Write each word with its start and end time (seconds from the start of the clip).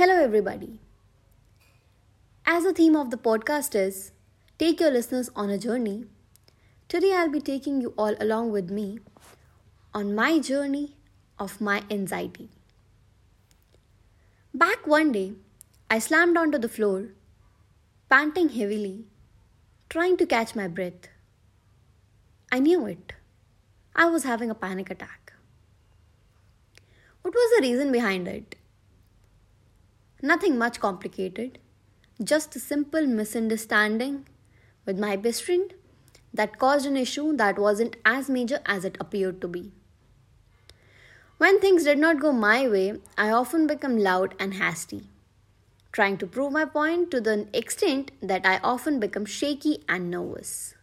Hello, 0.00 0.14
everybody. 0.14 0.80
As 2.46 2.64
the 2.64 2.72
theme 2.72 2.96
of 2.96 3.10
the 3.10 3.18
podcast 3.18 3.74
is 3.74 4.12
Take 4.58 4.80
Your 4.80 4.90
Listeners 4.90 5.28
on 5.36 5.50
a 5.50 5.58
Journey, 5.58 6.06
today 6.88 7.12
I'll 7.12 7.28
be 7.28 7.38
taking 7.38 7.82
you 7.82 7.92
all 7.98 8.14
along 8.18 8.50
with 8.50 8.70
me 8.70 9.00
on 9.92 10.14
my 10.14 10.38
journey 10.38 10.96
of 11.38 11.60
my 11.60 11.82
anxiety. 11.90 12.48
Back 14.54 14.86
one 14.86 15.12
day, 15.12 15.34
I 15.90 15.98
slammed 15.98 16.38
onto 16.38 16.56
the 16.56 16.70
floor, 16.70 17.08
panting 18.08 18.48
heavily, 18.48 19.04
trying 19.90 20.16
to 20.16 20.24
catch 20.24 20.56
my 20.56 20.66
breath. 20.66 21.10
I 22.50 22.60
knew 22.60 22.86
it. 22.86 23.12
I 23.94 24.06
was 24.06 24.24
having 24.24 24.48
a 24.48 24.54
panic 24.54 24.88
attack. 24.88 25.34
What 27.20 27.34
was 27.34 27.60
the 27.60 27.68
reason 27.68 27.92
behind 27.92 28.28
it? 28.28 28.56
Nothing 30.22 30.58
much 30.58 30.80
complicated, 30.80 31.58
just 32.22 32.54
a 32.54 32.60
simple 32.60 33.06
misunderstanding 33.06 34.28
with 34.84 34.98
my 34.98 35.16
best 35.16 35.42
friend 35.42 35.72
that 36.34 36.58
caused 36.58 36.84
an 36.84 36.98
issue 36.98 37.34
that 37.36 37.58
wasn't 37.58 37.96
as 38.04 38.28
major 38.28 38.60
as 38.66 38.84
it 38.84 38.98
appeared 39.00 39.40
to 39.40 39.48
be. 39.48 39.72
When 41.38 41.58
things 41.58 41.84
did 41.84 41.98
not 41.98 42.20
go 42.20 42.32
my 42.32 42.68
way, 42.68 43.00
I 43.16 43.30
often 43.30 43.66
become 43.66 43.96
loud 43.96 44.34
and 44.38 44.54
hasty, 44.54 45.08
trying 45.90 46.18
to 46.18 46.26
prove 46.26 46.52
my 46.52 46.66
point 46.66 47.10
to 47.12 47.20
the 47.22 47.48
extent 47.54 48.10
that 48.20 48.44
I 48.44 48.58
often 48.58 49.00
become 49.00 49.24
shaky 49.24 49.82
and 49.88 50.10
nervous. 50.10 50.74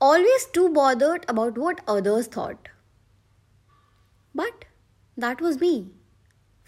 Always 0.00 0.46
too 0.46 0.70
bothered 0.70 1.24
about 1.28 1.56
what 1.56 1.82
others 1.86 2.26
thought. 2.26 2.68
But 4.34 4.64
that 5.16 5.40
was 5.40 5.60
me 5.60 5.90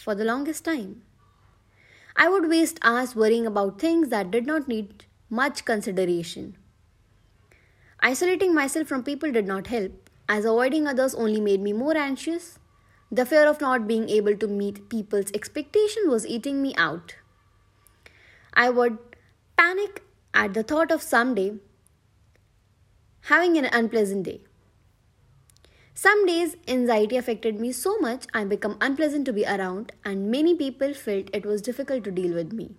for 0.02 0.14
the 0.14 0.24
longest 0.24 0.64
time. 0.64 1.02
I 2.16 2.28
would 2.28 2.48
waste 2.48 2.78
hours 2.82 3.14
worrying 3.16 3.46
about 3.46 3.80
things 3.80 4.08
that 4.08 4.30
did 4.30 4.46
not 4.46 4.68
need 4.68 5.04
much 5.30 5.64
consideration. 5.64 6.56
Isolating 8.00 8.54
myself 8.54 8.88
from 8.88 9.04
people 9.04 9.32
did 9.32 9.46
not 9.46 9.68
help, 9.68 10.10
as 10.28 10.44
avoiding 10.44 10.86
others 10.86 11.14
only 11.14 11.40
made 11.40 11.60
me 11.60 11.72
more 11.72 11.96
anxious. 11.96 12.58
The 13.10 13.24
fear 13.24 13.48
of 13.48 13.60
not 13.60 13.86
being 13.86 14.08
able 14.08 14.36
to 14.36 14.48
meet 14.48 14.88
people's 14.88 15.30
expectation 15.32 16.08
was 16.08 16.26
eating 16.26 16.60
me 16.60 16.74
out. 16.76 17.16
I 18.54 18.70
would 18.70 18.98
panic 19.56 20.02
at 20.34 20.54
the 20.54 20.62
thought 20.62 20.90
of 20.90 21.02
someday 21.02 21.54
having 23.26 23.56
an 23.56 23.66
unpleasant 23.66 24.24
day. 24.24 24.40
Some 25.94 26.24
days, 26.26 26.56
anxiety 26.66 27.16
affected 27.16 27.60
me 27.60 27.70
so 27.70 27.98
much 27.98 28.26
I 28.32 28.44
became 28.44 28.76
unpleasant 28.80 29.26
to 29.26 29.32
be 29.32 29.44
around, 29.44 29.92
and 30.04 30.30
many 30.30 30.54
people 30.54 30.94
felt 30.94 31.28
it 31.34 31.44
was 31.44 31.60
difficult 31.60 32.04
to 32.04 32.10
deal 32.10 32.34
with 32.34 32.52
me. 32.52 32.76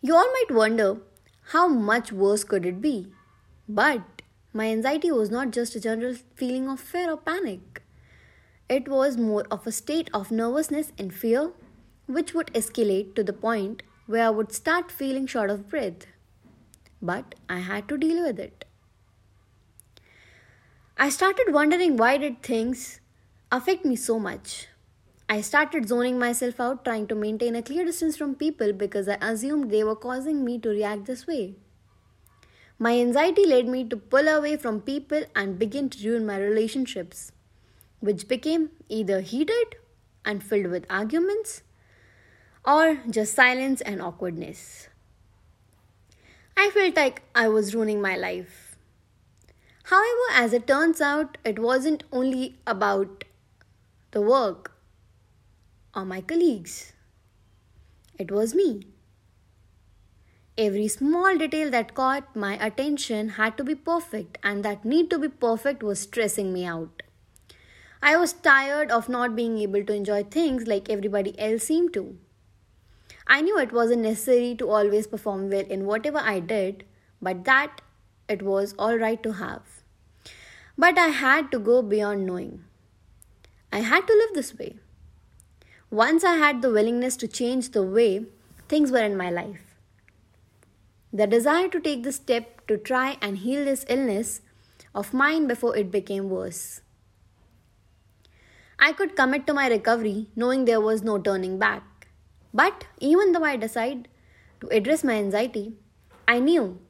You 0.00 0.16
all 0.16 0.32
might 0.32 0.50
wonder 0.50 0.98
how 1.48 1.68
much 1.68 2.10
worse 2.10 2.42
could 2.42 2.64
it 2.64 2.80
be? 2.80 3.08
But 3.68 4.22
my 4.52 4.68
anxiety 4.68 5.10
was 5.10 5.30
not 5.30 5.50
just 5.50 5.74
a 5.74 5.80
general 5.80 6.14
feeling 6.34 6.68
of 6.68 6.80
fear 6.80 7.10
or 7.10 7.18
panic. 7.18 7.82
It 8.68 8.88
was 8.88 9.18
more 9.18 9.44
of 9.50 9.66
a 9.66 9.72
state 9.72 10.08
of 10.14 10.30
nervousness 10.30 10.92
and 10.98 11.12
fear, 11.12 11.52
which 12.06 12.32
would 12.32 12.52
escalate 12.54 13.14
to 13.14 13.22
the 13.22 13.32
point 13.32 13.82
where 14.06 14.26
I 14.26 14.30
would 14.30 14.52
start 14.52 14.90
feeling 14.90 15.26
short 15.26 15.50
of 15.50 15.68
breath. 15.68 16.06
But 17.02 17.34
I 17.48 17.58
had 17.58 17.88
to 17.88 17.98
deal 17.98 18.22
with 18.24 18.38
it. 18.38 18.64
I 20.96 21.08
started 21.08 21.52
wondering 21.52 21.96
why 21.96 22.18
did 22.18 22.40
things 22.40 23.00
affect 23.50 23.84
me 23.84 23.96
so 23.96 24.20
much. 24.20 24.68
I 25.28 25.40
started 25.40 25.88
zoning 25.88 26.20
myself 26.20 26.60
out 26.60 26.84
trying 26.84 27.08
to 27.08 27.16
maintain 27.16 27.56
a 27.56 27.62
clear 27.62 27.84
distance 27.84 28.16
from 28.16 28.36
people 28.36 28.72
because 28.72 29.08
I 29.08 29.14
assumed 29.20 29.72
they 29.72 29.82
were 29.82 29.96
causing 29.96 30.44
me 30.44 30.60
to 30.60 30.68
react 30.68 31.06
this 31.06 31.26
way. 31.26 31.56
My 32.78 32.92
anxiety 33.00 33.44
led 33.44 33.66
me 33.66 33.88
to 33.88 33.96
pull 33.96 34.28
away 34.28 34.56
from 34.56 34.82
people 34.82 35.24
and 35.34 35.58
begin 35.58 35.90
to 35.90 36.08
ruin 36.08 36.26
my 36.26 36.38
relationships, 36.38 37.32
which 37.98 38.28
became 38.28 38.70
either 38.88 39.20
heated 39.20 39.74
and 40.24 40.44
filled 40.44 40.68
with 40.68 40.86
arguments 40.88 41.62
or 42.64 43.00
just 43.10 43.34
silence 43.34 43.80
and 43.80 44.00
awkwardness. 44.00 44.88
I 46.56 46.70
felt 46.70 46.94
like 46.94 47.22
I 47.34 47.48
was 47.48 47.74
ruining 47.74 48.00
my 48.00 48.16
life. 48.16 48.63
However, 49.84 50.28
as 50.32 50.52
it 50.52 50.66
turns 50.66 51.00
out, 51.00 51.38
it 51.44 51.58
wasn't 51.58 52.04
only 52.10 52.58
about 52.66 53.24
the 54.10 54.22
work 54.22 54.72
or 55.94 56.04
my 56.04 56.20
colleagues, 56.20 56.92
it 58.18 58.30
was 58.30 58.54
me. 58.54 58.86
Every 60.56 60.88
small 60.88 61.36
detail 61.36 61.70
that 61.70 61.94
caught 61.94 62.34
my 62.34 62.54
attention 62.64 63.30
had 63.30 63.56
to 63.58 63.64
be 63.64 63.74
perfect, 63.74 64.38
and 64.42 64.64
that 64.64 64.84
need 64.84 65.10
to 65.10 65.18
be 65.18 65.28
perfect 65.28 65.82
was 65.82 66.00
stressing 66.00 66.52
me 66.52 66.64
out. 66.64 67.02
I 68.02 68.16
was 68.16 68.32
tired 68.32 68.90
of 68.90 69.08
not 69.08 69.34
being 69.34 69.58
able 69.58 69.84
to 69.84 69.94
enjoy 69.94 70.24
things 70.24 70.66
like 70.66 70.88
everybody 70.88 71.38
else 71.38 71.64
seemed 71.64 71.92
to. 71.94 72.16
I 73.26 73.40
knew 73.40 73.58
it 73.58 73.72
wasn't 73.72 74.02
necessary 74.02 74.54
to 74.56 74.70
always 74.70 75.06
perform 75.06 75.50
well 75.50 75.64
in 75.68 75.86
whatever 75.86 76.18
I 76.18 76.40
did, 76.40 76.84
but 77.20 77.44
that 77.44 77.80
it 78.28 78.42
was 78.42 78.74
all 78.78 78.96
right 78.98 79.22
to 79.22 79.32
have. 79.32 79.62
But 80.76 80.98
I 80.98 81.08
had 81.08 81.50
to 81.52 81.58
go 81.58 81.82
beyond 81.82 82.26
knowing. 82.26 82.64
I 83.72 83.80
had 83.80 84.06
to 84.06 84.12
live 84.12 84.34
this 84.34 84.56
way. 84.58 84.76
Once 85.90 86.24
I 86.24 86.34
had 86.36 86.62
the 86.62 86.70
willingness 86.70 87.16
to 87.18 87.28
change 87.28 87.70
the 87.70 87.82
way 87.82 88.26
things 88.68 88.90
were 88.90 89.04
in 89.04 89.16
my 89.16 89.30
life. 89.30 89.76
The 91.12 91.26
desire 91.26 91.68
to 91.68 91.80
take 91.80 92.02
the 92.02 92.12
step 92.12 92.66
to 92.66 92.76
try 92.76 93.16
and 93.20 93.38
heal 93.38 93.64
this 93.64 93.84
illness 93.88 94.40
of 94.94 95.14
mine 95.14 95.46
before 95.46 95.76
it 95.76 95.90
became 95.90 96.30
worse. 96.30 96.80
I 98.78 98.92
could 98.92 99.14
commit 99.14 99.46
to 99.46 99.54
my 99.54 99.68
recovery 99.68 100.28
knowing 100.34 100.64
there 100.64 100.80
was 100.80 101.02
no 101.02 101.18
turning 101.18 101.58
back. 101.58 102.08
But 102.52 102.86
even 103.00 103.32
though 103.32 103.44
I 103.44 103.56
decided 103.56 104.08
to 104.60 104.68
address 104.68 105.04
my 105.04 105.14
anxiety, 105.14 105.74
I 106.26 106.38
knew 106.38 106.80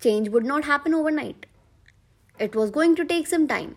change 0.00 0.28
would 0.28 0.44
not 0.44 0.64
happen 0.64 0.94
overnight. 0.94 1.46
It 2.38 2.54
was 2.54 2.70
going 2.70 2.96
to 2.96 3.04
take 3.04 3.26
some 3.26 3.46
time. 3.46 3.76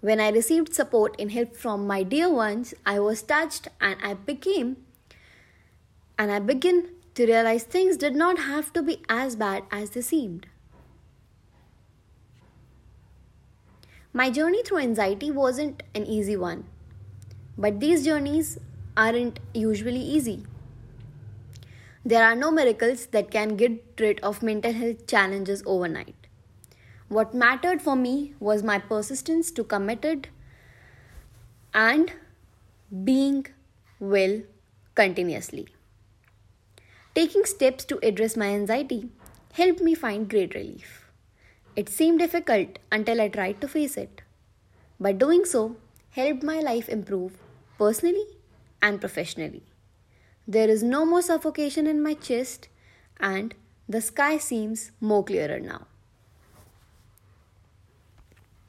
When 0.00 0.20
I 0.20 0.30
received 0.30 0.74
support 0.74 1.16
and 1.18 1.32
help 1.32 1.56
from 1.56 1.86
my 1.86 2.02
dear 2.02 2.30
ones, 2.32 2.74
I 2.84 3.00
was 3.00 3.22
touched 3.22 3.68
and 3.80 3.96
I 4.02 4.14
became 4.14 4.76
and 6.18 6.30
I 6.30 6.38
began 6.38 6.88
to 7.14 7.26
realize 7.26 7.64
things 7.64 7.96
did 7.96 8.14
not 8.14 8.38
have 8.38 8.72
to 8.74 8.82
be 8.82 9.02
as 9.08 9.36
bad 9.36 9.64
as 9.70 9.90
they 9.90 10.00
seemed. 10.00 10.46
My 14.12 14.30
journey 14.30 14.62
through 14.62 14.78
anxiety 14.78 15.30
wasn't 15.30 15.82
an 15.94 16.06
easy 16.06 16.36
one, 16.36 16.64
but 17.58 17.80
these 17.80 18.04
journeys 18.04 18.58
aren't 18.96 19.40
usually 19.52 20.00
easy. 20.00 20.44
There 22.10 22.22
are 22.24 22.36
no 22.36 22.52
miracles 22.52 23.06
that 23.06 23.32
can 23.32 23.56
get 23.56 23.98
rid 23.98 24.20
of 24.20 24.40
mental 24.40 24.72
health 24.72 25.08
challenges 25.08 25.64
overnight. 25.66 26.28
What 27.08 27.34
mattered 27.34 27.82
for 27.82 27.96
me 27.96 28.34
was 28.38 28.62
my 28.62 28.78
persistence 28.78 29.50
to 29.50 29.64
committed 29.64 30.28
and 31.74 32.12
being 33.02 33.48
well 33.98 34.40
continuously. 34.94 35.66
Taking 37.16 37.44
steps 37.44 37.84
to 37.86 37.98
address 38.06 38.36
my 38.36 38.50
anxiety 38.50 39.08
helped 39.54 39.80
me 39.80 39.96
find 39.96 40.30
great 40.30 40.54
relief. 40.54 41.10
It 41.74 41.88
seemed 41.88 42.20
difficult 42.20 42.78
until 42.92 43.20
I 43.20 43.26
tried 43.26 43.60
to 43.62 43.66
face 43.66 43.96
it. 43.96 44.22
But 45.00 45.18
doing 45.18 45.44
so 45.44 45.74
helped 46.10 46.44
my 46.44 46.60
life 46.60 46.88
improve 46.88 47.32
personally 47.78 48.26
and 48.80 49.00
professionally. 49.00 49.64
There 50.48 50.68
is 50.68 50.82
no 50.82 51.04
more 51.04 51.22
suffocation 51.22 51.86
in 51.86 52.02
my 52.02 52.14
chest, 52.14 52.68
and 53.18 53.54
the 53.88 54.00
sky 54.00 54.38
seems 54.38 54.92
more 55.00 55.24
clearer 55.24 55.58
now. 55.58 55.86